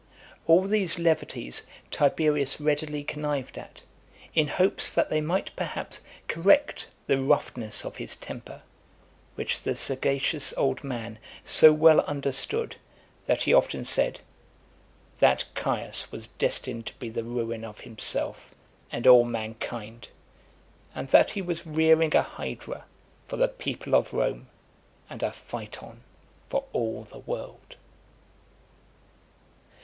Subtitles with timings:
[0.47, 3.83] All these levities Tiberius readily connived at,
[4.33, 8.63] in hopes that they might perhaps correct the roughness of his temper,
[9.35, 12.77] which the sagacious old man so well understood,
[13.27, 14.21] that he often said,
[15.19, 18.55] "That Caius was destined to be the ruin of himself
[18.91, 20.07] and all mankind;
[20.95, 22.85] and that he was rearing a hydra
[23.27, 24.47] for the people of Rome,
[25.11, 26.01] and a Phaeton
[26.47, 27.75] for all the world."